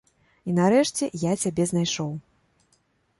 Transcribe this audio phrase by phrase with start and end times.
[0.47, 2.09] І, нарэшце, я цябе знайшоў.